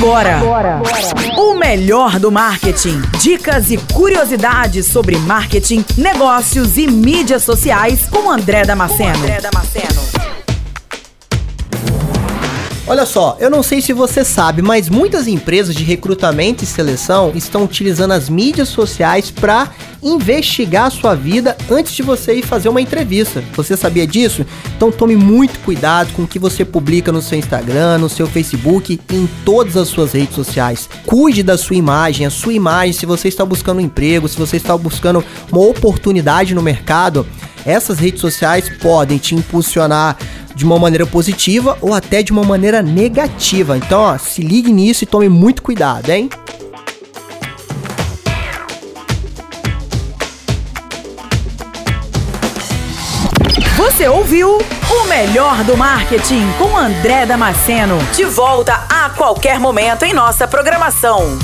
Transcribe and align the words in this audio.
Agora, 0.00 0.38
Agora. 0.38 0.82
o 1.36 1.58
melhor 1.58 2.18
do 2.18 2.32
marketing. 2.32 3.02
Dicas 3.20 3.70
e 3.70 3.76
curiosidades 3.76 4.86
sobre 4.86 5.18
marketing, 5.18 5.84
negócios 5.94 6.78
e 6.78 6.86
mídias 6.86 7.42
sociais 7.42 8.08
com 8.08 8.30
André 8.30 8.64
Damasceno. 8.64 9.18
André 9.18 9.42
Damasceno. 9.42 10.00
Olha 12.86 13.04
só, 13.04 13.36
eu 13.38 13.50
não 13.50 13.62
sei 13.62 13.82
se 13.82 13.92
você 13.92 14.24
sabe, 14.24 14.62
mas 14.62 14.88
muitas 14.88 15.28
empresas 15.28 15.74
de 15.74 15.84
recrutamento 15.84 16.64
e 16.64 16.66
seleção 16.66 17.32
estão 17.34 17.64
utilizando 17.64 18.12
as 18.12 18.30
mídias 18.30 18.68
sociais 18.68 19.30
para 19.30 19.68
investigar 20.02 20.86
a 20.86 20.90
sua 20.90 21.14
vida 21.14 21.56
antes 21.70 21.92
de 21.94 22.02
você 22.02 22.34
ir 22.34 22.42
fazer 22.42 22.68
uma 22.68 22.80
entrevista. 22.80 23.42
Você 23.54 23.76
sabia 23.76 24.06
disso? 24.06 24.44
Então 24.76 24.90
tome 24.90 25.16
muito 25.16 25.58
cuidado 25.60 26.12
com 26.12 26.22
o 26.22 26.26
que 26.26 26.38
você 26.38 26.64
publica 26.64 27.12
no 27.12 27.22
seu 27.22 27.38
Instagram, 27.38 27.98
no 27.98 28.08
seu 28.08 28.26
Facebook 28.26 28.98
e 29.10 29.14
em 29.14 29.28
todas 29.44 29.76
as 29.76 29.88
suas 29.88 30.12
redes 30.12 30.34
sociais. 30.34 30.88
Cuide 31.06 31.42
da 31.42 31.58
sua 31.58 31.76
imagem, 31.76 32.26
a 32.26 32.30
sua 32.30 32.52
imagem, 32.52 32.92
se 32.92 33.06
você 33.06 33.28
está 33.28 33.44
buscando 33.44 33.78
um 33.78 33.82
emprego, 33.82 34.28
se 34.28 34.38
você 34.38 34.56
está 34.56 34.76
buscando 34.76 35.24
uma 35.50 35.62
oportunidade 35.62 36.54
no 36.54 36.62
mercado, 36.62 37.26
essas 37.64 37.98
redes 37.98 38.20
sociais 38.20 38.70
podem 38.78 39.18
te 39.18 39.34
impulsionar 39.34 40.16
de 40.54 40.64
uma 40.64 40.78
maneira 40.78 41.06
positiva 41.06 41.78
ou 41.80 41.94
até 41.94 42.22
de 42.22 42.32
uma 42.32 42.42
maneira 42.42 42.82
negativa. 42.82 43.76
Então, 43.76 44.00
ó, 44.00 44.18
se 44.18 44.42
ligue 44.42 44.72
nisso 44.72 45.04
e 45.04 45.06
tome 45.06 45.28
muito 45.28 45.62
cuidado, 45.62 46.10
hein? 46.10 46.28
Você 53.80 54.06
ouviu 54.06 54.58
o 54.58 55.08
melhor 55.08 55.64
do 55.64 55.74
marketing 55.74 56.46
com 56.58 56.76
André 56.76 57.24
Damasceno. 57.24 57.96
De 58.14 58.26
volta 58.26 58.74
a 58.90 59.08
qualquer 59.08 59.58
momento 59.58 60.04
em 60.04 60.12
nossa 60.12 60.46
programação. 60.46 61.38